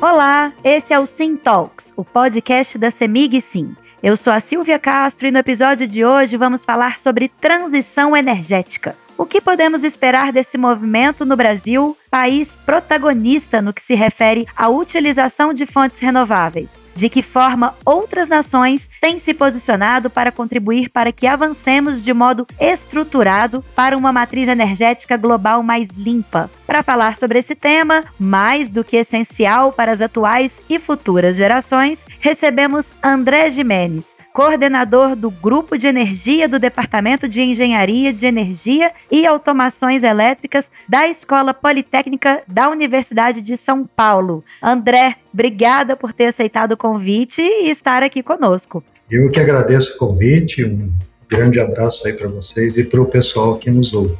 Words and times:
Olá, 0.00 0.52
esse 0.62 0.94
é 0.94 0.98
o 1.00 1.04
Sim 1.04 1.36
Talks, 1.36 1.92
o 1.96 2.04
podcast 2.04 2.78
da 2.78 2.88
Semig 2.88 3.40
Sim. 3.40 3.74
Eu 4.00 4.16
sou 4.16 4.32
a 4.32 4.38
Silvia 4.38 4.78
Castro 4.78 5.26
e 5.26 5.32
no 5.32 5.38
episódio 5.38 5.88
de 5.88 6.04
hoje 6.04 6.36
vamos 6.36 6.64
falar 6.64 7.00
sobre 7.00 7.28
transição 7.28 8.16
energética. 8.16 8.96
O 9.16 9.26
que 9.26 9.40
podemos 9.40 9.82
esperar 9.82 10.32
desse 10.32 10.56
movimento 10.56 11.26
no 11.26 11.36
Brasil, 11.36 11.96
país 12.10 12.56
protagonista 12.56 13.60
no 13.60 13.72
que 13.72 13.82
se 13.82 13.94
refere 13.94 14.46
à 14.56 14.68
utilização 14.68 15.52
de 15.52 15.66
fontes 15.66 16.00
renováveis? 16.00 16.84
De 16.94 17.08
que 17.08 17.22
forma 17.22 17.74
outras 17.84 18.28
nações 18.28 18.88
têm 19.00 19.18
se 19.18 19.34
posicionado 19.34 20.08
para 20.08 20.32
contribuir 20.32 20.88
para 20.90 21.12
que 21.12 21.26
avancemos 21.26 22.02
de 22.02 22.12
modo 22.12 22.46
estruturado 22.58 23.64
para 23.74 23.96
uma 23.96 24.12
matriz 24.12 24.48
energética 24.48 25.16
global 25.16 25.62
mais 25.62 25.90
limpa? 25.90 26.50
Para 26.66 26.82
falar 26.82 27.16
sobre 27.16 27.38
esse 27.38 27.54
tema, 27.54 28.04
mais 28.18 28.68
do 28.68 28.84
que 28.84 28.96
essencial 28.96 29.72
para 29.72 29.92
as 29.92 30.02
atuais 30.02 30.60
e 30.68 30.78
futuras 30.78 31.36
gerações, 31.36 32.06
recebemos 32.20 32.94
André 33.02 33.48
Jimenez, 33.48 34.16
coordenador 34.32 35.16
do 35.16 35.30
Grupo 35.30 35.78
de 35.78 35.86
Energia 35.86 36.48
do 36.48 36.58
Departamento 36.58 37.28
de 37.28 37.42
Engenharia 37.42 38.12
de 38.12 38.26
Energia 38.26 38.92
e 39.10 39.26
Automações 39.26 40.02
Elétricas 40.02 40.70
da 40.88 41.08
Escola 41.08 41.54
Politécnica 41.54 41.97
da 42.46 42.68
Universidade 42.68 43.40
de 43.40 43.56
São 43.56 43.84
Paulo. 43.84 44.44
André, 44.62 45.16
obrigada 45.32 45.96
por 45.96 46.12
ter 46.12 46.26
aceitado 46.26 46.72
o 46.72 46.76
convite 46.76 47.42
e 47.42 47.70
estar 47.70 48.02
aqui 48.02 48.22
conosco. 48.22 48.82
Eu 49.10 49.30
que 49.30 49.40
agradeço 49.40 49.94
o 49.94 49.98
convite, 49.98 50.64
um 50.64 50.92
grande 51.28 51.60
abraço 51.60 52.06
aí 52.06 52.12
para 52.12 52.28
vocês 52.28 52.76
e 52.76 52.84
para 52.84 53.00
o 53.00 53.06
pessoal 53.06 53.56
que 53.56 53.70
nos 53.70 53.92
ouve. 53.92 54.16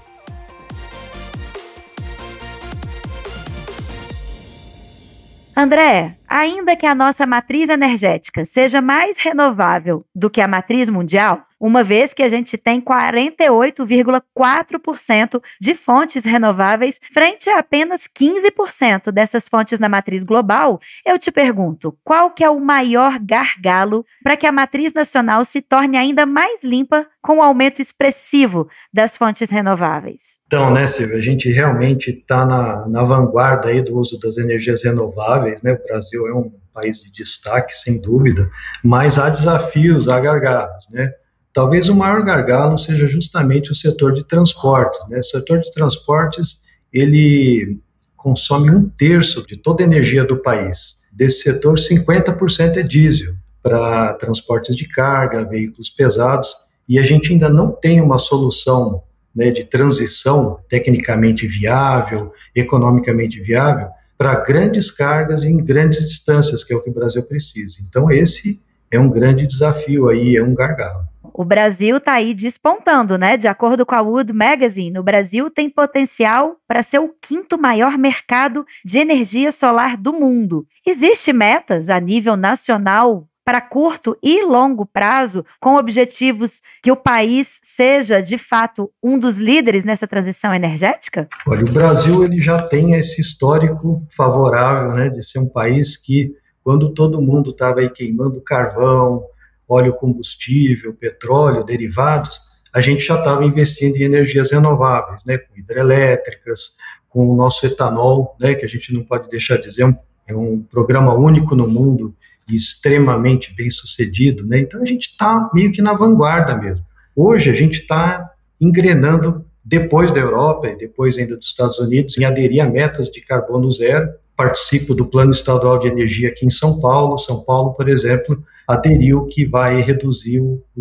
André, 5.56 6.16
ainda 6.28 6.76
que 6.76 6.86
a 6.86 6.94
nossa 6.94 7.26
matriz 7.26 7.68
energética 7.68 8.44
seja 8.44 8.80
mais 8.80 9.18
renovável 9.18 10.06
do 10.14 10.30
que 10.30 10.40
a 10.40 10.46
matriz 10.46 10.88
mundial, 10.88 11.47
uma 11.60 11.82
vez 11.82 12.14
que 12.14 12.22
a 12.22 12.28
gente 12.28 12.56
tem 12.56 12.80
48,4% 12.80 15.42
de 15.60 15.74
fontes 15.74 16.24
renováveis 16.24 17.00
frente 17.12 17.50
a 17.50 17.58
apenas 17.58 18.08
15% 18.08 19.10
dessas 19.10 19.48
fontes 19.48 19.80
na 19.80 19.88
matriz 19.88 20.22
global, 20.24 20.78
eu 21.04 21.18
te 21.18 21.30
pergunto, 21.30 21.94
qual 22.04 22.30
que 22.30 22.44
é 22.44 22.50
o 22.50 22.60
maior 22.60 23.18
gargalo 23.18 24.04
para 24.22 24.36
que 24.36 24.46
a 24.46 24.52
matriz 24.52 24.94
nacional 24.94 25.44
se 25.44 25.60
torne 25.60 25.96
ainda 25.96 26.24
mais 26.24 26.62
limpa 26.62 27.08
com 27.20 27.38
o 27.38 27.42
aumento 27.42 27.82
expressivo 27.82 28.68
das 28.92 29.16
fontes 29.16 29.50
renováveis? 29.50 30.38
Então, 30.46 30.72
né, 30.72 30.86
Silvia, 30.86 31.18
a 31.18 31.22
gente 31.22 31.50
realmente 31.50 32.10
está 32.10 32.46
na, 32.46 32.86
na 32.88 33.04
vanguarda 33.04 33.68
aí 33.68 33.82
do 33.82 33.98
uso 33.98 34.18
das 34.20 34.38
energias 34.38 34.84
renováveis, 34.84 35.62
né? 35.62 35.72
O 35.72 35.82
Brasil 35.84 36.26
é 36.26 36.34
um 36.34 36.50
país 36.72 36.98
de 36.98 37.10
destaque, 37.10 37.76
sem 37.76 38.00
dúvida, 38.00 38.48
mas 38.84 39.18
há 39.18 39.28
desafios, 39.28 40.08
há 40.08 40.20
gargalos, 40.20 40.88
né? 40.90 41.12
Talvez 41.52 41.88
o 41.88 41.94
maior 41.94 42.22
gargalo 42.22 42.78
seja 42.78 43.08
justamente 43.08 43.72
o 43.72 43.74
setor 43.74 44.12
de 44.12 44.24
transportes. 44.24 45.00
Né? 45.08 45.18
O 45.18 45.22
setor 45.22 45.60
de 45.60 45.70
transportes 45.72 46.68
ele 46.92 47.78
consome 48.16 48.70
um 48.70 48.88
terço 48.88 49.46
de 49.46 49.56
toda 49.56 49.82
a 49.82 49.86
energia 49.86 50.24
do 50.24 50.36
país. 50.36 51.06
Desse 51.12 51.42
setor, 51.42 51.76
50% 51.76 52.76
é 52.76 52.82
diesel 52.82 53.34
para 53.62 54.14
transportes 54.14 54.76
de 54.76 54.86
carga, 54.86 55.44
veículos 55.44 55.90
pesados, 55.90 56.54
e 56.88 56.98
a 56.98 57.02
gente 57.02 57.32
ainda 57.32 57.48
não 57.48 57.70
tem 57.70 58.00
uma 58.00 58.18
solução 58.18 59.02
né, 59.34 59.50
de 59.50 59.64
transição 59.64 60.58
tecnicamente 60.68 61.46
viável, 61.46 62.32
economicamente 62.54 63.40
viável, 63.40 63.88
para 64.16 64.34
grandes 64.36 64.90
cargas 64.90 65.44
em 65.44 65.64
grandes 65.64 66.00
distâncias, 66.00 66.64
que 66.64 66.72
é 66.72 66.76
o 66.76 66.82
que 66.82 66.90
o 66.90 66.94
Brasil 66.94 67.22
precisa. 67.22 67.78
Então, 67.88 68.10
esse 68.10 68.60
é 68.90 68.98
um 68.98 69.08
grande 69.08 69.46
desafio 69.46 70.08
aí, 70.08 70.36
é 70.36 70.42
um 70.42 70.54
gargalo. 70.54 71.07
O 71.38 71.44
Brasil 71.44 71.98
está 71.98 72.14
aí 72.14 72.34
despontando, 72.34 73.16
né? 73.16 73.36
De 73.36 73.46
acordo 73.46 73.86
com 73.86 73.94
a 73.94 74.00
Wood 74.00 74.32
Magazine, 74.32 74.98
o 74.98 75.04
Brasil 75.04 75.48
tem 75.48 75.70
potencial 75.70 76.56
para 76.66 76.82
ser 76.82 76.98
o 76.98 77.14
quinto 77.24 77.56
maior 77.56 77.96
mercado 77.96 78.66
de 78.84 78.98
energia 78.98 79.52
solar 79.52 79.96
do 79.96 80.12
mundo. 80.12 80.66
Existem 80.84 81.32
metas 81.32 81.90
a 81.90 82.00
nível 82.00 82.36
nacional 82.36 83.28
para 83.44 83.60
curto 83.60 84.18
e 84.20 84.44
longo 84.44 84.84
prazo, 84.84 85.44
com 85.60 85.76
objetivos 85.76 86.60
que 86.82 86.90
o 86.90 86.96
país 86.96 87.60
seja, 87.62 88.20
de 88.20 88.36
fato, 88.36 88.90
um 89.00 89.16
dos 89.16 89.38
líderes 89.38 89.84
nessa 89.84 90.08
transição 90.08 90.52
energética? 90.52 91.28
Olha, 91.46 91.64
o 91.64 91.72
Brasil 91.72 92.24
ele 92.24 92.42
já 92.42 92.62
tem 92.62 92.94
esse 92.94 93.20
histórico 93.20 94.04
favorável, 94.10 94.90
né, 94.90 95.08
de 95.08 95.22
ser 95.24 95.38
um 95.38 95.48
país 95.48 95.96
que, 95.96 96.32
quando 96.64 96.92
todo 96.92 97.22
mundo 97.22 97.52
estava 97.52 97.78
aí 97.78 97.88
queimando 97.88 98.40
carvão, 98.40 99.22
óleo 99.68 99.92
combustível, 99.94 100.94
petróleo, 100.94 101.64
derivados, 101.64 102.40
a 102.74 102.80
gente 102.80 103.04
já 103.04 103.18
estava 103.18 103.44
investindo 103.44 103.96
em 103.96 104.02
energias 104.02 104.50
renováveis, 104.50 105.24
né, 105.24 105.38
com 105.38 105.58
hidrelétricas, 105.58 106.76
com 107.08 107.28
o 107.28 107.36
nosso 107.36 107.66
etanol, 107.66 108.36
né, 108.40 108.54
que 108.54 108.64
a 108.64 108.68
gente 108.68 108.92
não 108.92 109.02
pode 109.02 109.28
deixar 109.28 109.56
de 109.56 109.64
dizer, 109.64 109.96
é 110.26 110.36
um 110.36 110.60
programa 110.60 111.14
único 111.14 111.54
no 111.54 111.66
mundo 111.66 112.14
e 112.48 112.54
extremamente 112.54 113.54
bem 113.54 113.70
sucedido, 113.70 114.46
né, 114.46 114.60
então 114.60 114.82
a 114.82 114.86
gente 114.86 115.08
está 115.08 115.50
meio 115.52 115.72
que 115.72 115.82
na 115.82 115.94
vanguarda 115.94 116.56
mesmo. 116.56 116.84
Hoje 117.16 117.50
a 117.50 117.54
gente 117.54 117.80
está 117.80 118.30
engrenando 118.60 119.44
depois 119.64 120.12
da 120.12 120.20
Europa 120.20 120.68
e 120.68 120.76
depois 120.76 121.18
ainda 121.18 121.36
dos 121.36 121.46
Estados 121.46 121.78
Unidos 121.78 122.16
em 122.16 122.24
aderir 122.24 122.62
a 122.62 122.66
metas 122.66 123.08
de 123.08 123.20
carbono 123.20 123.70
zero. 123.70 124.08
Participo 124.38 124.94
do 124.94 125.10
Plano 125.10 125.32
Estadual 125.32 125.80
de 125.80 125.88
Energia 125.88 126.28
aqui 126.28 126.46
em 126.46 126.50
São 126.50 126.80
Paulo. 126.80 127.18
São 127.18 127.42
Paulo, 127.42 127.74
por 127.74 127.88
exemplo, 127.88 128.40
aderiu 128.68 129.26
que 129.26 129.44
vai 129.44 129.80
reduzir 129.80 130.40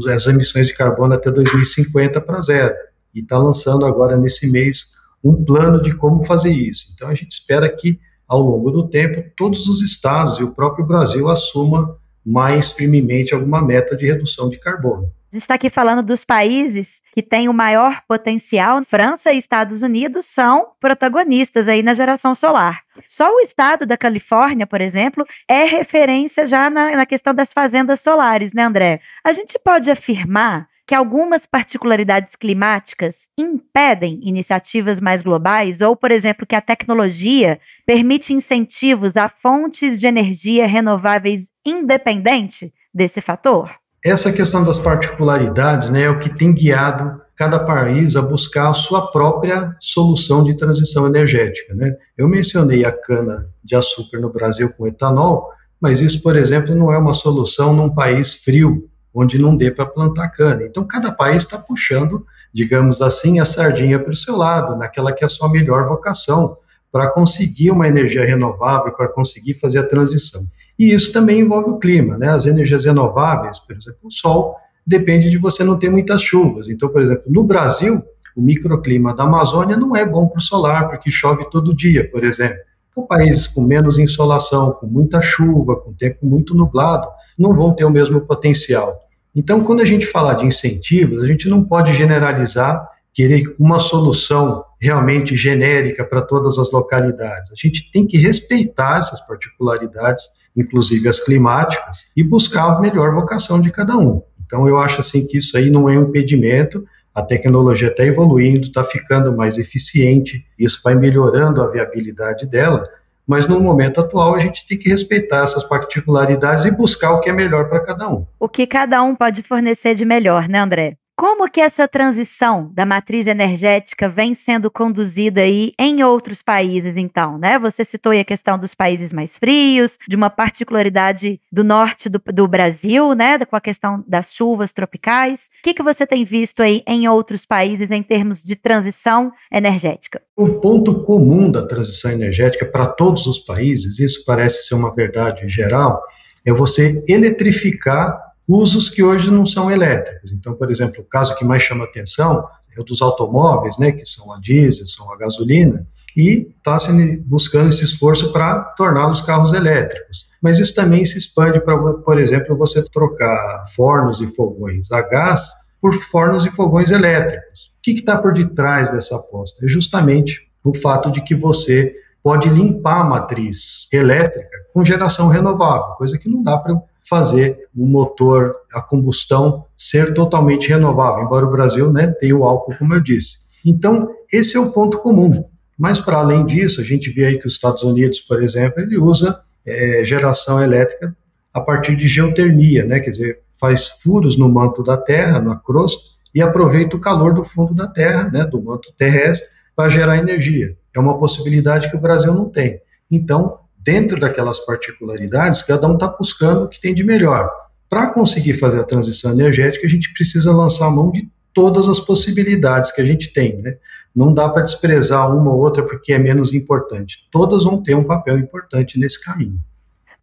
as 0.09 0.28
emissões 0.28 0.68
de 0.68 0.75
carbono 0.75 1.16
até 1.16 1.31
2050 1.31 2.22
para 2.22 2.40
zero. 2.40 2.75
E 3.16 3.22
está 3.22 3.40
lançando 3.40 3.84
agora, 3.84 4.16
nesse 4.16 4.51
mês, 4.51 4.91
um 5.23 5.44
plano 5.44 5.81
de 5.81 5.91
como 5.95 6.23
fazer 6.23 6.51
isso. 6.51 6.91
Então, 6.94 7.09
a 7.09 7.16
gente 7.16 7.31
espera 7.31 7.68
que, 7.68 8.00
ao 8.28 8.41
longo 8.41 8.69
do 8.69 8.88
tempo, 8.88 9.28
todos 9.35 9.68
os 9.68 9.81
estados 9.81 10.38
e 10.38 10.44
o 10.44 10.51
próprio 10.51 10.85
Brasil 10.85 11.28
assumam 11.28 11.97
mais 12.24 12.72
firmemente 12.72 13.34
alguma 13.34 13.59
meta 13.59 13.97
de 13.97 14.06
redução 14.06 14.50
de 14.50 14.59
carbono. 14.59 15.12
A 15.30 15.36
gente 15.36 15.42
está 15.42 15.56
aqui 15.56 15.70
falando 15.70 16.02
dos 16.02 16.24
países 16.24 17.02
que 17.12 17.22
têm 17.22 17.50
o 17.50 17.54
maior 17.54 18.02
potencial. 18.08 18.82
França 18.82 19.34
e 19.34 19.38
Estados 19.38 19.82
Unidos 19.82 20.26
são 20.26 20.70
protagonistas 20.80 21.68
aí 21.68 21.84
na 21.84 21.94
geração 21.94 22.34
solar. 22.34 22.82
Só 23.06 23.36
o 23.36 23.42
estado 23.42 23.86
da 23.86 23.98
Califórnia, 23.98 24.66
por 24.66 24.80
exemplo, 24.80 25.26
é 25.46 25.66
referência 25.66 26.46
já 26.46 26.70
na, 26.70 26.96
na 26.96 27.06
questão 27.06 27.34
das 27.34 27.52
fazendas 27.52 28.00
solares, 28.00 28.54
né, 28.54 28.64
André? 28.64 29.02
A 29.22 29.34
gente 29.34 29.60
pode 29.60 29.92
afirmar 29.92 30.70
que 30.88 30.96
algumas 30.96 31.46
particularidades 31.46 32.34
climáticas 32.38 33.28
impedem 33.38 34.22
iniciativas 34.24 35.02
mais 35.02 35.22
globais, 35.22 35.82
ou, 35.82 35.94
por 35.94 36.10
exemplo, 36.10 36.48
que 36.48 36.56
a 36.56 36.62
tecnologia 36.62 37.60
permite 37.86 38.34
incentivos 38.34 39.18
a 39.18 39.28
fontes 39.28 40.00
de 40.00 40.08
energia 40.08 40.66
renováveis 40.66 41.52
independente 41.66 42.74
desse 42.94 43.20
fator? 43.20 43.78
Essa 44.07 44.31
questão 44.31 44.63
das 44.63 44.79
particularidades 44.79 45.90
né, 45.90 46.03
é 46.03 46.09
o 46.09 46.18
que 46.18 46.29
tem 46.29 46.53
guiado 46.53 47.22
cada 47.35 47.59
país 47.59 48.16
a 48.16 48.22
buscar 48.22 48.69
a 48.69 48.73
sua 48.73 49.12
própria 49.12 49.75
solução 49.81 50.45
de 50.45 50.56
transição 50.56 51.06
energética. 51.06 51.73
Né? 51.75 51.94
Eu 52.18 52.25
mencionei 52.29 52.85
a 52.85 52.91
cana 52.91 53.50
de 53.62 53.75
açúcar 53.75 54.22
no 54.22 54.31
Brasil 54.31 54.72
com 54.72 54.88
etanol, 54.88 55.50
mas 55.79 56.00
isso, 56.00 56.23
por 56.23 56.38
exemplo, 56.38 56.73
não 56.73 56.90
é 56.90 56.97
uma 56.97 57.13
solução 57.13 57.73
num 57.73 57.94
país 57.94 58.34
frio, 58.34 58.90
onde 59.13 59.38
não 59.38 59.57
dê 59.57 59.69
para 59.69 59.85
plantar 59.85 60.29
cana. 60.29 60.63
Então, 60.63 60.88
cada 60.88 61.12
país 61.12 61.44
está 61.44 61.57
puxando, 61.57 62.25
digamos 62.53 63.01
assim, 63.01 63.41
a 63.41 63.45
sardinha 63.45 64.00
para 64.00 64.12
o 64.12 64.16
seu 64.16 64.38
lado, 64.38 64.78
naquela 64.78 65.12
que 65.12 65.25
é 65.25 65.25
a 65.25 65.29
sua 65.29 65.51
melhor 65.51 65.85
vocação, 65.85 66.56
para 66.89 67.12
conseguir 67.12 67.72
uma 67.72 67.89
energia 67.89 68.25
renovável, 68.25 68.94
para 68.94 69.10
conseguir 69.10 69.56
fazer 69.56 69.80
a 69.80 69.86
transição. 69.86 70.42
E 70.77 70.94
isso 70.94 71.12
também 71.12 71.39
envolve 71.39 71.71
o 71.71 71.79
clima, 71.79 72.18
né? 72.18 72.29
As 72.29 72.45
energias 72.45 72.85
renováveis, 72.85 73.59
por 73.59 73.75
exemplo, 73.75 74.00
o 74.03 74.12
sol 74.12 74.56
depende 74.85 75.29
de 75.29 75.38
você 75.38 75.63
não 75.63 75.77
ter 75.77 75.89
muitas 75.89 76.21
chuvas. 76.21 76.69
Então, 76.69 76.88
por 76.89 77.01
exemplo, 77.01 77.24
no 77.27 77.44
Brasil, 77.44 78.01
o 78.35 78.41
microclima 78.41 79.15
da 79.15 79.24
Amazônia 79.24 79.75
não 79.75 79.95
é 79.95 80.06
bom 80.06 80.27
para 80.27 80.38
o 80.38 80.41
solar, 80.41 80.89
porque 80.89 81.12
chove 81.12 81.50
todo 81.50 81.75
dia, 81.75 82.09
por 82.09 82.24
exemplo. 82.24 82.57
Então, 82.91 83.06
países 83.06 83.47
com 83.47 83.62
menos 83.62 84.00
insolação, 84.00 84.74
com 84.74 84.88
muita 84.88 85.21
chuva, 85.21 85.75
com 85.75 85.94
tempo 85.94 86.25
muito 86.25 86.56
nublado, 86.56 87.07
não 87.38 87.53
vão 87.53 87.74
ter 87.74 87.85
o 87.85 87.89
mesmo 87.89 88.21
potencial. 88.21 88.94
Então, 89.35 89.63
quando 89.63 89.81
a 89.81 89.85
gente 89.85 90.07
falar 90.07 90.35
de 90.35 90.45
incentivos, 90.45 91.21
a 91.21 91.27
gente 91.27 91.50
não 91.50 91.63
pode 91.63 91.94
generalizar, 91.94 92.88
querer 93.13 93.56
uma 93.59 93.79
solução 93.79 94.63
realmente 94.79 95.35
genérica 95.35 96.03
para 96.03 96.21
todas 96.21 96.57
as 96.57 96.71
localidades. 96.71 97.51
A 97.51 97.56
gente 97.56 97.91
tem 97.91 98.06
que 98.06 98.18
respeitar 98.18 99.00
essas 99.00 99.19
particularidades 99.25 100.38
inclusive 100.57 101.07
as 101.07 101.24
climáticas, 101.24 102.07
e 102.15 102.24
buscar 102.24 102.63
a 102.63 102.81
melhor 102.81 103.13
vocação 103.13 103.62
de 103.62 103.71
cada 103.71 103.95
um. 103.95 104.21
Então, 104.45 104.68
eu 104.68 104.77
acho 104.79 105.00
assim 105.00 105.25
que 105.27 105.38
isso 105.38 105.56
aí 105.56 105.69
não 105.69 105.88
é 105.88 105.97
um 105.97 106.09
impedimento, 106.09 106.83
a 107.13 107.21
tecnologia 107.21 107.89
está 107.89 108.03
evoluindo, 108.03 108.62
está 108.62 108.83
ficando 108.83 109.35
mais 109.35 109.57
eficiente, 109.57 110.45
isso 110.57 110.81
vai 110.83 110.95
melhorando 110.95 111.62
a 111.62 111.69
viabilidade 111.69 112.47
dela, 112.47 112.83
mas 113.25 113.45
no 113.45 113.59
momento 113.59 114.00
atual 114.00 114.35
a 114.35 114.39
gente 114.39 114.65
tem 114.65 114.77
que 114.77 114.89
respeitar 114.89 115.44
essas 115.44 115.63
particularidades 115.63 116.65
e 116.65 116.71
buscar 116.71 117.12
o 117.12 117.19
que 117.19 117.29
é 117.29 117.33
melhor 117.33 117.68
para 117.69 117.81
cada 117.81 118.07
um. 118.07 118.25
O 118.39 118.47
que 118.47 118.65
cada 118.65 119.03
um 119.03 119.15
pode 119.15 119.44
fornecer 119.44 119.95
de 119.95 120.06
melhor, 120.06 120.47
né, 120.47 120.59
André? 120.59 120.95
Como 121.19 121.50
que 121.50 121.60
essa 121.60 121.88
transição 121.88 122.69
da 122.75 122.86
matriz 122.86 123.25
energética 123.25 124.08
vem 124.08 124.36
sendo 124.36 124.69
conduzida 124.69 125.42
aí 125.42 125.74
em 125.80 126.04
outros 126.04 126.44
países, 126.44 126.96
então, 126.96 127.40
né? 127.40 127.58
Você 127.58 127.84
citou 127.84 128.12
aí 128.12 128.19
a 128.19 128.24
questão 128.24 128.56
dos 128.56 128.75
países 128.75 129.12
mais 129.12 129.36
frios, 129.36 129.98
de 130.08 130.16
uma 130.16 130.30
particularidade 130.30 131.42
do 131.52 131.64
norte 131.64 132.08
do, 132.08 132.22
do 132.31 132.48
Brasil, 132.48 133.14
né? 133.14 133.44
Com 133.44 133.56
a 133.56 133.60
questão 133.60 134.04
das 134.08 134.31
chuvas 134.31 134.72
tropicais. 134.72 135.50
O 135.58 135.64
que, 135.64 135.74
que 135.74 135.81
você 135.81 136.06
tem 136.06 136.24
visto 136.24 136.62
aí 136.62 136.84
em 136.86 137.08
outros 137.08 137.48
países 137.48 137.90
em 137.90 138.04
termos 138.04 138.44
de 138.44 138.56
transição 138.56 139.31
energética? 139.52 140.22
O 140.36 140.60
ponto 140.60 141.02
comum 141.02 141.50
da 141.50 141.66
transição 141.66 142.12
energética 142.12 142.63
para 142.63 142.86
todos 142.86 143.25
os 143.25 143.40
países, 143.40 143.98
isso 143.98 144.24
parece 144.24 144.68
ser 144.68 144.75
uma 144.75 144.94
verdade 144.94 145.50
geral, 145.50 146.00
é 146.46 146.54
você 146.54 147.04
eletrificar 147.10 148.26
usos 148.48 148.90
que 148.90 149.04
hoje 149.04 149.30
não 149.30 149.46
são 149.46 149.70
elétricos. 149.70 150.32
Então, 150.32 150.54
por 150.54 150.72
exemplo, 150.72 151.02
o 151.02 151.06
caso 151.06 151.36
que 151.36 151.44
mais 151.44 151.64
chama 151.64 151.84
atenção 151.84 152.48
é 152.76 152.80
o 152.80 152.84
dos 152.84 153.02
automóveis, 153.02 153.78
né, 153.78 153.92
que 153.92 154.06
são 154.06 154.32
a 154.32 154.40
diesel, 154.40 154.86
são 154.86 155.12
a 155.12 155.18
gasolina, 155.18 155.86
e 156.16 156.54
está 156.58 156.80
se 156.80 157.18
buscando 157.24 157.70
esse 157.70 157.84
esforço 157.84 158.32
para 158.32 158.60
torná-los 158.78 159.22
carros 159.22 159.52
elétricos. 159.54 160.28
Mas 160.42 160.60
isso 160.60 160.74
também 160.74 161.04
se 161.04 161.18
expande 161.18 161.60
para, 161.60 161.78
por 161.78 162.20
exemplo, 162.20 162.56
você 162.56 162.88
trocar 162.90 163.66
fornos 163.76 164.22
e 164.22 164.28
fogões 164.28 164.92
a 164.92 165.02
gás 165.02 165.50
por 165.82 165.94
fornos 165.94 166.46
e 166.46 166.52
fogões 166.52 166.92
elétricos. 166.92 167.72
O 167.78 167.82
que 167.82 167.92
está 167.92 168.18
por 168.18 168.34
detrás 168.34 168.92
dessa 168.92 169.16
aposta? 169.16 169.66
É 169.66 169.68
justamente 169.68 170.48
o 170.64 170.74
fato 170.76 171.12
de 171.12 171.22
que 171.22 171.36
você 171.36 171.94
pode 172.22 172.50
limpar 172.50 173.02
a 173.02 173.04
matriz 173.06 173.88
elétrica 173.92 174.50
com 174.74 174.84
geração 174.84 175.28
renovável, 175.28 175.96
coisa 175.96 176.18
que 176.18 176.30
não 176.30 176.44
dá 176.44 176.58
para 176.58 176.78
fazer 177.09 177.57
o 177.75 177.86
motor 177.86 178.56
a 178.74 178.81
combustão 178.81 179.65
ser 179.75 180.13
totalmente 180.13 180.69
renovável, 180.69 181.24
embora 181.24 181.45
o 181.45 181.51
Brasil 181.51 181.92
né, 181.92 182.07
tenha 182.19 182.36
o 182.36 182.44
álcool, 182.44 182.75
como 182.77 182.94
eu 182.94 183.00
disse. 183.00 183.48
Então, 183.65 184.09
esse 184.31 184.57
é 184.57 184.59
o 184.59 184.71
ponto 184.71 185.00
comum. 185.00 185.31
Mas, 185.77 186.00
para 186.00 186.18
além 186.18 186.45
disso, 186.45 186.81
a 186.81 186.83
gente 186.83 187.12
vê 187.12 187.25
aí 187.25 187.39
que 187.39 187.48
os 187.48 187.54
Estados 187.54 187.83
Unidos, 187.83 188.19
por 188.19 188.42
exemplo, 188.44 188.81
ele 188.81 188.98
usa 188.98 189.39
é, 189.65 190.04
geração 190.04 190.62
elétrica 190.62 191.15
a 191.54 191.62
partir 191.62 191.95
de 191.95 192.07
geotermia, 192.07 192.86
né, 192.86 193.00
quer 193.00 193.12
dizer, 193.12 193.39
faz 193.60 193.88
furos 193.88 194.38
no 194.38 194.50
manto 194.50 194.83
da 194.83 194.98
Terra, 194.98 195.39
na 195.39 195.56
crosta, 195.56 196.18
e 196.33 196.42
aproveita 196.42 196.95
o 196.95 197.00
calor 197.00 197.33
do 197.33 197.44
fundo 197.44 197.74
da 197.74 197.88
Terra, 197.88 198.30
né, 198.31 198.45
do 198.45 198.62
manto 198.62 198.94
terrestre, 198.95 199.50
para 199.75 199.89
gerar 199.89 200.18
energia. 200.18 200.75
É 200.95 201.00
uma 201.00 201.18
possibilidade 201.18 201.89
que 201.89 201.95
o 201.95 202.01
Brasil 202.01 202.33
não 202.33 202.50
tem. 202.50 202.80
Então, 203.10 203.60
dentro 203.88 204.19
daquelas 204.19 204.60
particularidades, 204.60 205.62
cada 205.62 205.88
um 205.88 205.94
está 205.94 206.07
buscando 206.07 206.66
o 206.66 206.68
que 206.68 206.81
tem 206.81 206.94
de 206.94 207.06
melhor. 207.06 207.50
Para 207.89 208.07
conseguir 208.07 208.56
fazer 208.56 208.81
a 208.81 208.84
transição 208.84 209.31
energética, 209.31 209.88
a 209.88 209.89
gente 209.89 210.12
precisa 210.13 210.51
lançar 210.51 210.88
a 210.88 210.92
mão 210.92 211.10
de 211.10 211.25
todas 211.54 211.88
as 211.88 211.98
possibilidades 211.98 212.92
que 212.92 213.00
a 213.00 213.06
gente 213.06 213.31
tem. 213.31 213.62
Né? 213.62 213.78
Não 214.13 214.34
dá 214.34 214.50
para 214.50 214.63
desprezar 214.63 215.34
uma 215.34 215.54
ou 215.54 215.62
outra 215.62 215.84
porque 215.84 216.12
é 216.12 216.19
menos 216.19 216.54
importante. 216.54 217.19
Todas 217.31 217.63
vão 217.63 217.81
ter 217.81 217.95
um 217.95 218.04
papel 218.04 218.38
importante 218.38 219.00
nesse 219.00 219.24
caminho. 219.24 219.57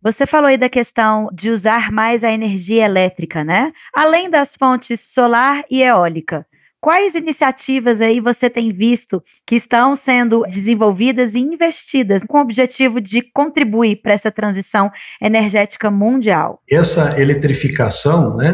Você 0.02 0.26
falou 0.26 0.48
aí 0.48 0.58
da 0.58 0.68
questão 0.68 1.30
de 1.32 1.48
usar 1.48 1.90
mais 1.90 2.22
a 2.22 2.30
energia 2.30 2.84
elétrica, 2.84 3.42
né? 3.42 3.72
Além 3.96 4.28
das 4.28 4.54
fontes 4.54 5.00
solar 5.00 5.64
e 5.70 5.82
eólica. 5.82 6.46
Quais 6.84 7.14
iniciativas 7.14 8.02
aí 8.02 8.20
você 8.20 8.50
tem 8.50 8.68
visto 8.68 9.24
que 9.46 9.54
estão 9.56 9.94
sendo 9.94 10.42
desenvolvidas 10.42 11.34
e 11.34 11.38
investidas 11.38 12.22
com 12.22 12.36
o 12.36 12.42
objetivo 12.42 13.00
de 13.00 13.22
contribuir 13.22 14.02
para 14.02 14.12
essa 14.12 14.30
transição 14.30 14.92
energética 15.18 15.90
mundial? 15.90 16.60
Essa 16.70 17.18
eletrificação 17.18 18.36
né, 18.36 18.52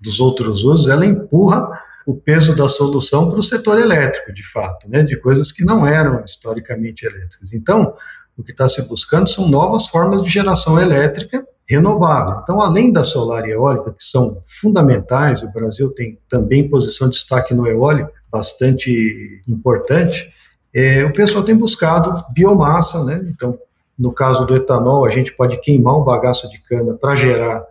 dos 0.00 0.20
outros 0.20 0.62
usos, 0.62 0.86
ela 0.86 1.04
empurra 1.04 1.68
o 2.06 2.14
peso 2.14 2.54
da 2.54 2.68
solução 2.68 3.30
para 3.30 3.40
o 3.40 3.42
setor 3.42 3.80
elétrico, 3.80 4.32
de 4.32 4.48
fato, 4.48 4.88
né, 4.88 5.02
de 5.02 5.16
coisas 5.16 5.50
que 5.50 5.64
não 5.64 5.84
eram 5.84 6.24
historicamente 6.24 7.04
elétricas. 7.04 7.52
Então, 7.52 7.94
o 8.38 8.44
que 8.44 8.52
está 8.52 8.68
se 8.68 8.86
buscando 8.86 9.28
são 9.28 9.48
novas 9.48 9.88
formas 9.88 10.22
de 10.22 10.30
geração 10.30 10.80
elétrica 10.80 11.44
renováveis. 11.68 12.38
Então, 12.42 12.60
além 12.60 12.92
da 12.92 13.02
solar 13.02 13.46
e 13.46 13.52
eólica, 13.52 13.90
que 13.90 14.04
são 14.04 14.40
fundamentais, 14.44 15.42
o 15.42 15.52
Brasil 15.52 15.92
tem 15.94 16.18
também 16.28 16.68
posição 16.68 17.08
de 17.08 17.14
destaque 17.14 17.52
no 17.52 17.66
eólico, 17.66 18.12
bastante 18.30 19.40
importante, 19.48 20.28
é, 20.72 21.04
o 21.04 21.12
pessoal 21.12 21.42
tem 21.42 21.56
buscado 21.56 22.24
biomassa, 22.32 23.02
né? 23.02 23.24
Então, 23.28 23.58
no 23.98 24.12
caso 24.12 24.44
do 24.44 24.54
etanol, 24.54 25.06
a 25.06 25.10
gente 25.10 25.32
pode 25.34 25.58
queimar 25.60 25.98
um 25.98 26.04
bagaço 26.04 26.50
de 26.50 26.58
cana 26.58 26.94
para 26.94 27.16
gerar 27.16 27.64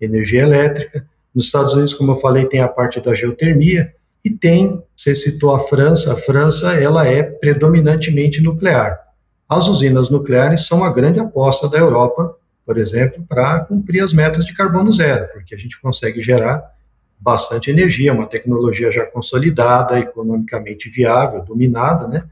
energia 0.00 0.42
elétrica. 0.42 1.04
Nos 1.34 1.46
Estados 1.46 1.74
Unidos, 1.74 1.92
como 1.92 2.12
eu 2.12 2.16
falei, 2.16 2.46
tem 2.46 2.60
a 2.60 2.68
parte 2.68 3.00
da 3.00 3.14
geotermia 3.14 3.92
e 4.24 4.30
tem, 4.30 4.80
você 4.96 5.14
citou 5.14 5.54
a 5.54 5.58
França, 5.58 6.12
a 6.12 6.16
França 6.16 6.74
ela 6.74 7.06
é 7.06 7.22
predominantemente 7.22 8.40
nuclear. 8.40 8.96
As 9.48 9.68
usinas 9.68 10.08
nucleares 10.08 10.66
são 10.66 10.84
a 10.84 10.92
grande 10.92 11.18
aposta 11.18 11.68
da 11.68 11.78
Europa 11.78 12.36
por 12.64 12.78
exemplo, 12.78 13.24
para 13.28 13.60
cumprir 13.60 14.02
as 14.02 14.12
metas 14.12 14.44
de 14.44 14.54
carbono 14.54 14.92
zero, 14.92 15.28
porque 15.32 15.54
a 15.54 15.58
gente 15.58 15.80
consegue 15.80 16.22
gerar 16.22 16.62
bastante 17.18 17.70
energia, 17.70 18.12
uma 18.12 18.26
tecnologia 18.26 18.90
já 18.90 19.04
consolidada, 19.06 19.98
economicamente 19.98 20.90
viável, 20.90 21.44
dominada, 21.44 22.08
né? 22.08 22.24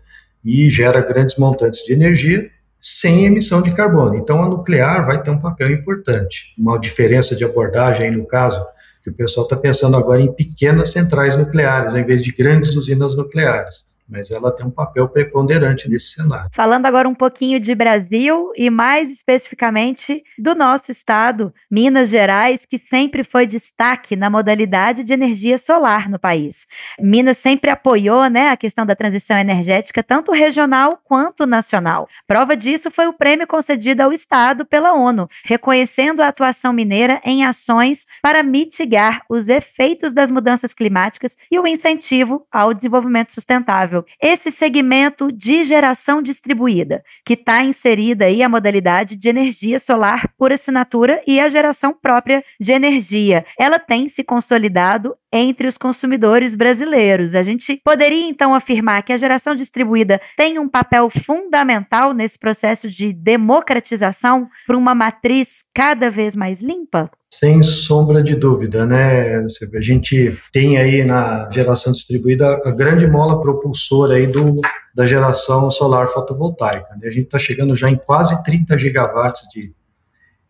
E 0.45 0.71
gera 0.71 1.01
grandes 1.01 1.37
montantes 1.37 1.85
de 1.85 1.93
energia 1.93 2.51
sem 2.79 3.27
emissão 3.27 3.61
de 3.61 3.73
carbono. 3.73 4.17
Então, 4.17 4.43
a 4.43 4.49
nuclear 4.49 5.07
vai 5.07 5.23
ter 5.23 5.31
um 5.31 5.39
papel 5.39 5.71
importante. 5.71 6.55
Uma 6.59 6.79
diferença 6.79 7.37
de 7.37 7.45
abordagem 7.45 8.07
aí 8.07 8.17
no 8.17 8.27
caso, 8.27 8.65
que 9.03 9.11
o 9.11 9.15
pessoal 9.15 9.45
está 9.45 9.57
pensando 9.57 9.97
agora 9.97 10.21
em 10.21 10.33
pequenas 10.33 10.91
centrais 10.93 11.37
nucleares, 11.37 11.95
ao 11.95 12.01
invés 12.01 12.23
de 12.23 12.33
grandes 12.33 12.75
usinas 12.75 13.15
nucleares 13.17 13.91
mas 14.11 14.31
ela 14.31 14.51
tem 14.51 14.67
um 14.67 14.71
papel 14.71 15.09
preponderante 15.09 15.89
nesse 15.89 16.15
cenário. 16.15 16.51
Falando 16.53 16.87
agora 16.87 17.09
um 17.09 17.15
pouquinho 17.15 17.61
de 17.61 17.75
Brasil 17.75 18.51
e 18.57 18.69
mais 18.69 19.11
especificamente 19.11 20.25
do 20.37 20.55
nosso 20.55 20.91
estado, 20.91 21.55
Minas 21.71 22.09
Gerais, 22.09 22.67
que 22.67 22.79
sempre 22.79 23.23
foi 23.23 23.47
destaque 23.47 24.17
na 24.17 24.29
modalidade 24.29 25.05
de 25.05 25.13
energia 25.13 25.57
solar 25.57 26.09
no 26.09 26.19
país. 26.19 26.67
Minas 26.99 27.39
sempre 27.39 27.71
apoiou 27.71 28.29
né, 28.29 28.49
a 28.49 28.57
questão 28.57 28.85
da 28.85 28.97
transição 28.97 29.39
energética, 29.39 30.03
tanto 30.03 30.33
regional 30.33 30.99
quanto 31.05 31.47
nacional. 31.47 32.09
Prova 32.27 32.57
disso 32.57 32.91
foi 32.91 33.07
o 33.07 33.13
prêmio 33.13 33.47
concedido 33.47 34.03
ao 34.03 34.13
estado 34.13 34.67
pela 34.67 34.93
ONU, 34.95 35.29
reconhecendo 35.45 36.21
a 36.21 36.29
atuação 36.29 36.73
mineira 36.73 37.21
em 37.25 37.45
ações 37.45 38.07
para 38.21 38.43
mitigar 38.43 39.23
os 39.29 39.49
efeitos 39.49 40.13
das 40.13 40.31
mudanças 40.31 40.75
climáticas 40.75 41.37
e 41.51 41.59
o 41.59 41.67
incentivo 41.67 42.47
ao 42.51 42.75
desenvolvimento 42.75 43.33
sustentável 43.33 44.00
esse 44.21 44.51
segmento 44.51 45.31
de 45.33 45.65
geração 45.65 46.23
distribuída, 46.23 47.03
que 47.25 47.35
está 47.35 47.63
inserida 47.63 48.27
aí 48.27 48.43
a 48.43 48.49
modalidade 48.49 49.17
de 49.17 49.29
energia 49.29 49.79
solar 49.79 50.33
por 50.37 50.53
assinatura 50.53 51.23
e 51.27 51.41
a 51.41 51.49
geração 51.49 51.93
própria 51.93 52.45
de 52.59 52.73
energia. 52.73 53.45
Ela 53.59 53.79
tem 53.79 54.09
se 54.09 54.25
consolidado 54.25 55.17
entre 55.33 55.69
os 55.69 55.79
consumidores 55.79 56.55
brasileiros. 56.55 57.35
A 57.35 57.43
gente 57.43 57.81
poderia 57.85 58.29
então 58.29 58.55
afirmar 58.55 59.03
que 59.03 59.13
a 59.13 59.17
geração 59.17 59.55
distribuída 59.55 60.21
tem 60.37 60.59
um 60.59 60.69
papel 60.69 61.09
fundamental 61.09 62.13
nesse 62.13 62.39
processo 62.39 62.89
de 62.89 63.13
democratização 63.13 64.49
para 64.67 64.77
uma 64.77 64.95
matriz 64.95 65.65
cada 65.75 66.11
vez 66.11 66.35
mais 66.35 66.61
limpa? 66.61 67.11
Sem 67.33 67.63
sombra 67.63 68.23
de 68.23 68.35
dúvida, 68.35 68.85
né? 68.85 69.37
A 69.39 69.81
gente 69.81 70.37
tem 70.53 70.79
aí 70.79 71.05
na 71.05 71.49
geração 71.53 71.93
distribuída 71.93 72.61
a 72.65 72.71
grande 72.73 73.07
mola 73.07 73.41
propulsora 73.41 74.17
aí 74.17 74.27
do, 74.27 74.57
da 74.95 75.07
geração 75.07 75.71
solar 75.71 76.09
fotovoltaica. 76.09 76.89
Né? 76.97 77.07
A 77.07 77.11
gente 77.11 77.27
está 77.27 77.39
chegando 77.39 77.77
já 77.77 77.89
em 77.89 77.97
quase 77.97 78.43
30 78.43 78.77
gigawatts 78.79 79.49
de, 79.53 79.73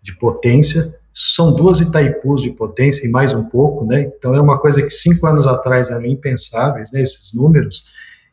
de 0.02 0.16
potência. 0.16 0.98
São 1.12 1.52
duas 1.52 1.80
Itaipus 1.80 2.42
de 2.42 2.50
potência 2.50 3.06
e 3.06 3.10
mais 3.10 3.34
um 3.34 3.44
pouco, 3.44 3.84
né? 3.84 4.00
Então 4.00 4.34
é 4.34 4.40
uma 4.40 4.58
coisa 4.58 4.80
que 4.80 4.90
cinco 4.90 5.26
anos 5.26 5.46
atrás 5.46 5.90
eram 5.90 6.06
impensáveis, 6.06 6.92
né? 6.92 7.02
Esses 7.02 7.34
números, 7.34 7.84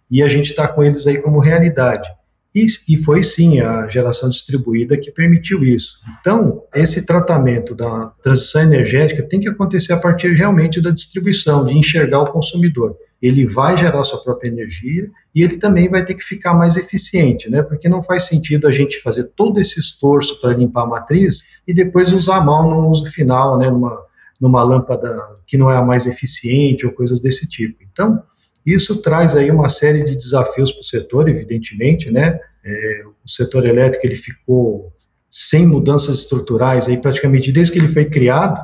e 0.09 0.23
a 0.23 0.29
gente 0.29 0.51
está 0.51 0.67
com 0.67 0.83
eles 0.83 1.05
aí 1.05 1.21
como 1.21 1.39
realidade. 1.39 2.09
E, 2.57 2.65
e, 2.89 2.97
foi 2.97 3.21
sim 3.21 3.59
a 3.59 3.87
geração 3.87 4.29
distribuída 4.29 4.97
que 4.97 5.11
permitiu 5.11 5.63
isso. 5.63 5.99
Então, 6.19 6.63
esse 6.73 7.05
tratamento 7.05 7.75
da 7.75 8.07
transição 8.23 8.63
energética 8.63 9.21
tem 9.21 9.39
que 9.39 9.47
acontecer 9.47 9.93
a 9.93 9.99
partir 9.99 10.33
realmente 10.33 10.81
da 10.81 10.89
distribuição, 10.89 11.67
de 11.67 11.77
enxergar 11.77 12.21
o 12.21 12.31
consumidor. 12.31 12.97
Ele 13.21 13.45
vai 13.45 13.77
gerar 13.77 14.03
sua 14.03 14.23
própria 14.23 14.47
energia 14.47 15.07
e 15.35 15.43
ele 15.43 15.57
também 15.57 15.87
vai 15.87 16.03
ter 16.03 16.15
que 16.15 16.23
ficar 16.23 16.55
mais 16.55 16.77
eficiente, 16.77 17.47
né? 17.47 17.61
Porque 17.61 17.87
não 17.87 18.01
faz 18.01 18.23
sentido 18.23 18.67
a 18.67 18.71
gente 18.71 18.99
fazer 19.03 19.25
todo 19.35 19.59
esse 19.59 19.79
esforço 19.79 20.41
para 20.41 20.55
limpar 20.55 20.83
a 20.83 20.87
matriz 20.87 21.59
e 21.67 21.73
depois 21.73 22.11
usar 22.11 22.43
mão 22.43 22.67
no 22.67 22.89
uso 22.89 23.05
final, 23.05 23.59
né? 23.59 23.69
Numa, 23.69 24.03
numa 24.41 24.63
lâmpada 24.63 25.15
que 25.45 25.57
não 25.57 25.69
é 25.69 25.77
a 25.77 25.81
mais 25.83 26.07
eficiente 26.07 26.87
ou 26.87 26.91
coisas 26.91 27.19
desse 27.19 27.47
tipo. 27.47 27.83
Então, 27.83 28.23
Isso 28.67 29.01
traz 29.01 29.33
aí 29.33 29.49
uma 29.49 29.69
série 29.69 30.03
de 30.03 30.13
desafios 30.13 30.73
para 30.73 30.81
o 30.81 30.83
setor, 30.83 31.29
evidentemente, 31.29 32.11
né? 32.11 32.37
É, 32.65 33.03
o 33.25 33.29
setor 33.29 33.65
elétrico 33.65 34.05
ele 34.05 34.15
ficou 34.15 34.91
sem 35.29 35.65
mudanças 35.65 36.19
estruturais 36.19 36.89
aí 36.89 36.97
praticamente 36.97 37.49
desde 37.49 37.71
que 37.71 37.79
ele 37.79 37.87
foi 37.87 38.05
criado 38.09 38.61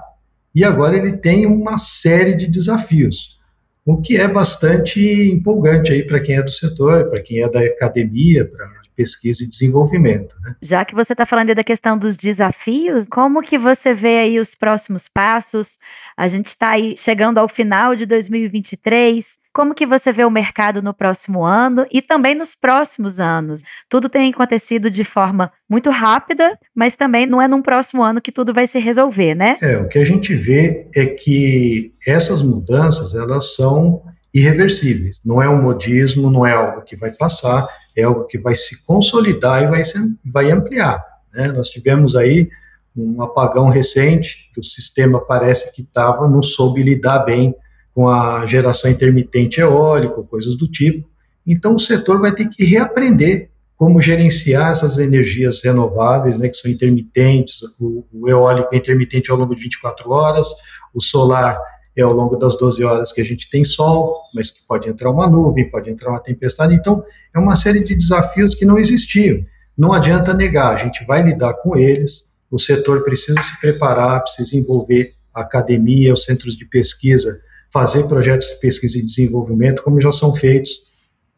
e 0.53 0.65
agora 0.65 0.97
ele 0.97 1.13
tem 1.13 1.45
uma 1.45 1.77
série 1.77 2.35
de 2.35 2.47
desafios, 2.47 3.39
o 3.85 4.01
que 4.01 4.17
é 4.17 4.27
bastante 4.27 5.01
empolgante 5.31 5.93
aí 5.93 6.05
para 6.05 6.19
quem 6.19 6.35
é 6.35 6.43
do 6.43 6.51
setor, 6.51 7.09
para 7.09 7.21
quem 7.21 7.41
é 7.41 7.49
da 7.49 7.61
academia, 7.61 8.43
para 8.45 8.82
pesquisa 8.95 9.43
e 9.43 9.47
desenvolvimento. 9.47 10.35
Né? 10.43 10.55
Já 10.61 10.85
que 10.85 10.95
você 10.95 11.13
está 11.13 11.25
falando 11.25 11.53
da 11.53 11.63
questão 11.63 11.97
dos 11.97 12.15
desafios, 12.15 13.07
como 13.07 13.41
que 13.41 13.57
você 13.57 13.93
vê 13.93 14.19
aí 14.19 14.39
os 14.39 14.55
próximos 14.55 15.09
passos? 15.09 15.77
A 16.15 16.27
gente 16.27 16.47
está 16.47 16.69
aí 16.69 16.95
chegando 16.97 17.37
ao 17.37 17.47
final 17.47 17.95
de 17.95 18.05
2023. 18.05 19.39
Como 19.53 19.75
que 19.75 19.85
você 19.85 20.11
vê 20.11 20.25
o 20.25 20.31
mercado 20.31 20.81
no 20.81 20.93
próximo 20.93 21.43
ano 21.43 21.85
e 21.91 22.01
também 22.01 22.33
nos 22.33 22.55
próximos 22.55 23.19
anos? 23.19 23.61
Tudo 23.87 24.09
tem 24.09 24.31
acontecido 24.31 24.89
de 24.89 25.03
forma 25.03 25.51
muito 25.69 25.89
rápida, 25.89 26.57
mas 26.75 26.95
também 26.95 27.25
não 27.25 27.41
é 27.41 27.47
num 27.47 27.61
próximo 27.61 28.01
ano 28.03 28.21
que 28.21 28.31
tudo 28.31 28.53
vai 28.53 28.65
se 28.65 28.79
resolver, 28.79 29.35
né? 29.35 29.57
É, 29.61 29.77
o 29.77 29.87
que 29.87 29.99
a 29.99 30.05
gente 30.05 30.35
vê 30.35 30.87
é 30.95 31.05
que 31.05 31.93
essas 32.07 32.41
mudanças, 32.41 33.13
elas 33.15 33.55
são 33.55 34.03
irreversíveis. 34.33 35.21
Não 35.23 35.41
é 35.41 35.47
um 35.47 35.61
modismo, 35.61 36.31
não 36.31 36.45
é 36.45 36.53
algo 36.53 36.81
que 36.81 36.95
vai 36.95 37.11
passar, 37.11 37.67
é 37.95 38.03
algo 38.03 38.25
que 38.25 38.37
vai 38.37 38.55
se 38.55 38.85
consolidar 38.85 39.63
e 39.63 39.67
vai, 39.67 39.83
se, 39.83 39.97
vai 40.25 40.51
ampliar. 40.51 41.03
Né? 41.33 41.51
Nós 41.51 41.69
tivemos 41.69 42.15
aí 42.15 42.49
um 42.95 43.21
apagão 43.21 43.69
recente, 43.69 44.49
que 44.53 44.59
o 44.59 44.63
sistema 44.63 45.19
parece 45.19 45.73
que 45.73 45.81
estava, 45.81 46.27
não 46.27 46.43
soube 46.43 46.81
lidar 46.81 47.19
bem 47.19 47.55
com 47.93 48.07
a 48.07 48.45
geração 48.45 48.89
intermitente 48.89 49.59
eólica, 49.59 50.21
coisas 50.23 50.55
do 50.55 50.67
tipo. 50.67 51.07
Então, 51.45 51.75
o 51.75 51.79
setor 51.79 52.19
vai 52.19 52.33
ter 52.33 52.47
que 52.49 52.63
reaprender 52.63 53.49
como 53.75 54.01
gerenciar 54.01 54.71
essas 54.71 54.97
energias 54.97 55.61
renováveis, 55.63 56.37
né, 56.37 56.47
que 56.47 56.55
são 56.55 56.71
intermitentes, 56.71 57.61
o, 57.79 58.05
o 58.13 58.29
eólico 58.29 58.73
é 58.73 58.77
intermitente 58.77 59.29
ao 59.29 59.37
longo 59.37 59.55
de 59.55 59.63
24 59.63 60.09
horas, 60.11 60.47
o 60.93 61.01
solar 61.01 61.59
é 61.95 62.01
ao 62.01 62.13
longo 62.13 62.35
das 62.35 62.57
12 62.57 62.83
horas 62.83 63.11
que 63.11 63.21
a 63.21 63.25
gente 63.25 63.49
tem 63.49 63.63
sol, 63.63 64.21
mas 64.33 64.49
que 64.49 64.65
pode 64.67 64.89
entrar 64.89 65.11
uma 65.11 65.27
nuvem, 65.27 65.69
pode 65.69 65.89
entrar 65.89 66.09
uma 66.09 66.19
tempestade. 66.19 66.73
Então, 66.73 67.03
é 67.35 67.39
uma 67.39 67.55
série 67.55 67.83
de 67.83 67.95
desafios 67.95 68.55
que 68.55 68.65
não 68.65 68.77
existiam. 68.77 69.43
Não 69.77 69.93
adianta 69.93 70.33
negar, 70.33 70.75
a 70.75 70.77
gente 70.77 71.05
vai 71.05 71.21
lidar 71.21 71.53
com 71.55 71.75
eles. 71.75 72.33
O 72.49 72.59
setor 72.59 73.03
precisa 73.03 73.41
se 73.41 73.59
preparar, 73.59 74.21
precisa 74.21 74.57
envolver 74.57 75.13
a 75.33 75.41
academia, 75.41 76.13
os 76.13 76.23
centros 76.23 76.55
de 76.55 76.65
pesquisa, 76.65 77.35
fazer 77.71 78.07
projetos 78.07 78.47
de 78.47 78.59
pesquisa 78.59 78.99
e 78.99 79.05
desenvolvimento, 79.05 79.83
como 79.83 80.01
já 80.01 80.11
são 80.11 80.33
feitos 80.33 80.93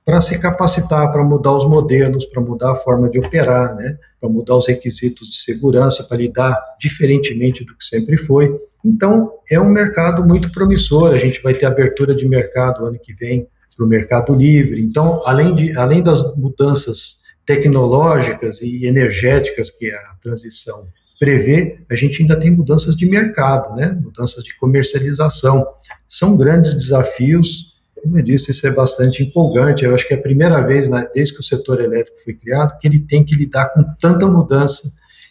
para 0.05 0.21
se 0.21 0.39
capacitar, 0.39 1.11
para 1.11 1.23
mudar 1.23 1.53
os 1.53 1.67
modelos, 1.67 2.25
para 2.25 2.41
mudar 2.41 2.73
a 2.73 2.75
forma 2.75 3.09
de 3.09 3.17
operar, 3.17 3.75
né? 3.75 3.97
Para 4.25 4.33
mudar 4.33 4.57
os 4.57 4.67
requisitos 4.67 5.29
de 5.29 5.37
segurança, 5.37 6.03
para 6.03 6.17
lidar 6.17 6.59
diferentemente 6.79 7.63
do 7.63 7.77
que 7.77 7.85
sempre 7.85 8.17
foi. 8.17 8.55
Então, 8.83 9.31
é 9.49 9.59
um 9.59 9.69
mercado 9.69 10.25
muito 10.25 10.51
promissor, 10.51 11.13
a 11.13 11.17
gente 11.17 11.41
vai 11.41 11.53
ter 11.53 11.67
abertura 11.67 12.15
de 12.15 12.27
mercado 12.27 12.85
ano 12.85 12.99
que 12.99 13.13
vem 13.13 13.47
para 13.75 13.85
o 13.85 13.87
mercado 13.87 14.35
livre. 14.35 14.81
Então, 14.81 15.21
além, 15.25 15.53
de, 15.53 15.77
além 15.77 16.01
das 16.01 16.35
mudanças 16.35 17.23
tecnológicas 17.45 18.61
e 18.61 18.85
energéticas 18.85 19.69
que 19.69 19.91
a 19.91 20.15
transição 20.19 20.87
prevê, 21.19 21.79
a 21.89 21.95
gente 21.95 22.21
ainda 22.21 22.37
tem 22.37 22.49
mudanças 22.49 22.95
de 22.95 23.05
mercado, 23.05 23.75
né? 23.75 23.97
mudanças 24.01 24.43
de 24.43 24.55
comercialização. 24.57 25.63
São 26.07 26.35
grandes 26.35 26.73
desafios, 26.73 27.74
como 28.05 28.19
eu 28.19 28.23
disse, 28.23 28.51
isso 28.51 28.67
é 28.67 28.71
bastante 28.71 29.23
empolgante. 29.23 29.83
Eu 29.83 29.95
acho 29.95 30.07
que 30.07 30.13
é 30.13 30.17
a 30.17 30.21
primeira 30.21 30.61
vez, 30.61 30.87
né, 30.87 31.09
desde 31.13 31.33
que 31.33 31.39
o 31.39 31.43
setor 31.43 31.81
elétrico 31.81 32.19
foi 32.23 32.35
criado, 32.35 32.77
que 32.77 32.87
ele 32.87 32.99
tem 32.99 33.25
que 33.25 33.35
lidar 33.35 33.69
com 33.73 33.83
tanta 33.99 34.27
mudança 34.27 34.87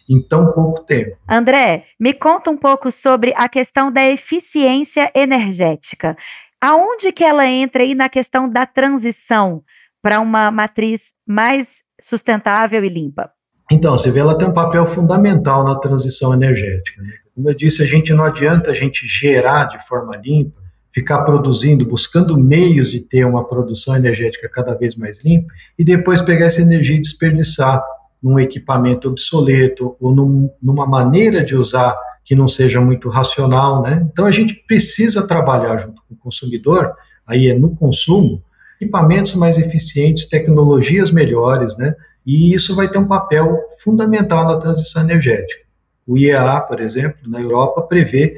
em 0.09 0.21
tão 0.21 0.51
pouco 0.51 0.83
tempo. 0.83 1.15
André, 1.27 1.85
me 1.97 2.13
conta 2.13 2.51
um 2.51 2.57
pouco 2.57 2.91
sobre 2.91 3.33
a 3.37 3.47
questão 3.47 3.89
da 3.89 4.05
eficiência 4.05 5.09
energética. 5.15 6.17
Aonde 6.61 7.13
que 7.13 7.23
ela 7.23 7.47
entra 7.47 7.81
aí 7.81 7.95
na 7.95 8.09
questão 8.09 8.49
da 8.49 8.65
transição 8.65 9.63
para 10.01 10.19
uma 10.19 10.51
matriz 10.51 11.13
mais 11.25 11.81
sustentável 12.01 12.83
e 12.83 12.89
limpa? 12.89 13.31
Então, 13.71 13.93
você 13.93 14.11
vê, 14.11 14.19
ela 14.19 14.37
tem 14.37 14.49
um 14.49 14.53
papel 14.53 14.85
fundamental 14.85 15.63
na 15.63 15.79
transição 15.79 16.33
energética. 16.33 17.01
Né? 17.01 17.09
Como 17.33 17.49
eu 17.49 17.53
disse, 17.55 17.81
a 17.81 17.85
gente 17.85 18.13
não 18.13 18.25
adianta 18.25 18.69
a 18.69 18.73
gente 18.73 19.07
gerar 19.07 19.65
de 19.65 19.87
forma 19.87 20.17
limpa 20.17 20.64
ficar 20.95 21.23
produzindo, 21.23 21.85
buscando 21.85 22.37
meios 22.37 22.89
de 22.89 23.01
ter 23.01 23.25
uma 23.25 23.43
produção 23.43 23.97
energética 23.97 24.47
cada 24.47 24.73
vez 24.73 24.95
mais 24.95 25.25
limpa 25.25 25.51
e 25.77 25.83
depois 25.83 26.21
pegar 26.21 26.45
essa 26.45 26.61
energia 26.61 26.95
e 26.95 27.01
desperdiçar 27.01 27.83
num 28.23 28.39
equipamento 28.39 29.09
obsoleto 29.09 29.97
ou 29.99 30.15
num, 30.15 30.49
numa 30.63 30.87
maneira 30.87 31.43
de 31.43 31.53
usar 31.53 31.93
que 32.23 32.33
não 32.33 32.47
seja 32.47 32.79
muito 32.79 33.09
racional, 33.09 33.81
né? 33.81 34.07
Então 34.09 34.25
a 34.25 34.31
gente 34.31 34.55
precisa 34.65 35.27
trabalhar 35.27 35.79
junto 35.79 36.01
com 36.07 36.13
o 36.13 36.17
consumidor, 36.17 36.93
aí 37.27 37.49
é 37.49 37.53
no 37.53 37.75
consumo, 37.75 38.41
equipamentos 38.79 39.35
mais 39.35 39.57
eficientes, 39.57 40.29
tecnologias 40.29 41.11
melhores, 41.11 41.77
né? 41.77 41.93
E 42.25 42.53
isso 42.53 42.73
vai 42.73 42.87
ter 42.87 42.97
um 42.97 43.07
papel 43.07 43.59
fundamental 43.83 44.45
na 44.45 44.57
transição 44.57 45.03
energética. 45.03 45.61
O 46.07 46.17
IEA, 46.17 46.61
por 46.61 46.79
exemplo, 46.79 47.19
na 47.27 47.41
Europa, 47.41 47.81
prevê 47.81 48.37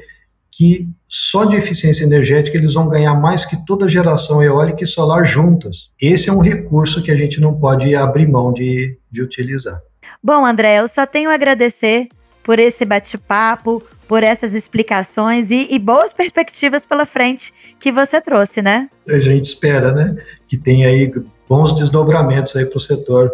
que 0.50 0.88
só 1.06 1.44
de 1.44 1.56
eficiência 1.56 2.04
energética 2.04 2.56
eles 2.56 2.74
vão 2.74 2.88
ganhar 2.88 3.14
mais 3.14 3.44
que 3.44 3.56
toda 3.64 3.86
a 3.86 3.88
geração 3.88 4.42
eólica 4.42 4.82
e 4.82 4.86
solar 4.86 5.24
juntas. 5.26 5.90
Esse 6.00 6.28
é 6.28 6.32
um 6.32 6.40
recurso 6.40 7.02
que 7.02 7.10
a 7.10 7.16
gente 7.16 7.40
não 7.40 7.54
pode 7.54 7.94
abrir 7.94 8.26
mão 8.26 8.52
de, 8.52 8.96
de 9.10 9.22
utilizar. 9.22 9.80
Bom, 10.22 10.44
André, 10.44 10.80
eu 10.80 10.88
só 10.88 11.06
tenho 11.06 11.30
a 11.30 11.34
agradecer 11.34 12.08
por 12.42 12.58
esse 12.58 12.84
bate-papo, 12.84 13.82
por 14.08 14.22
essas 14.22 14.54
explicações 14.54 15.50
e, 15.50 15.68
e, 15.70 15.78
boas 15.78 16.14
perspectivas 16.14 16.86
pela 16.86 17.04
frente 17.04 17.52
que 17.78 17.92
você 17.92 18.22
trouxe, 18.22 18.62
né? 18.62 18.88
A 19.06 19.20
gente 19.20 19.46
espera, 19.46 19.92
né, 19.92 20.16
que 20.48 20.56
tenha 20.56 20.88
aí 20.88 21.12
bons 21.46 21.74
desdobramentos 21.74 22.56
aí 22.56 22.64
para 22.64 22.78
o 22.78 22.80
setor 22.80 23.30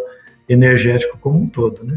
energético 0.49 1.17
como 1.17 1.41
um 1.41 1.47
todo, 1.47 1.83
né? 1.83 1.95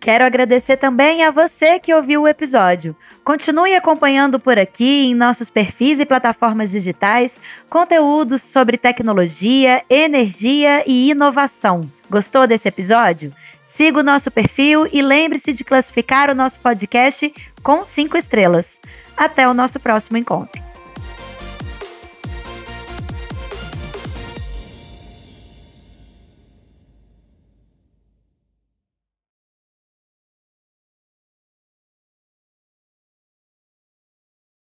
Quero 0.00 0.24
agradecer 0.24 0.76
também 0.76 1.24
a 1.24 1.30
você 1.30 1.78
que 1.78 1.92
ouviu 1.92 2.22
o 2.22 2.28
episódio. 2.28 2.94
Continue 3.24 3.74
acompanhando 3.74 4.38
por 4.38 4.58
aqui 4.58 5.06
em 5.06 5.14
nossos 5.14 5.50
perfis 5.50 5.98
e 6.00 6.06
plataformas 6.06 6.70
digitais 6.70 7.40
conteúdos 7.68 8.42
sobre 8.42 8.78
tecnologia, 8.78 9.82
energia 9.90 10.84
e 10.86 11.10
inovação. 11.10 11.82
Gostou 12.08 12.46
desse 12.46 12.68
episódio? 12.68 13.34
Siga 13.64 14.00
o 14.00 14.02
nosso 14.02 14.30
perfil 14.30 14.88
e 14.90 15.02
lembre-se 15.02 15.52
de 15.52 15.62
classificar 15.62 16.30
o 16.30 16.34
nosso 16.34 16.58
podcast 16.60 17.32
com 17.62 17.84
cinco 17.84 18.16
estrelas. 18.16 18.80
Até 19.16 19.46
o 19.46 19.52
nosso 19.52 19.78
próximo 19.78 20.16
encontro. 20.16 20.67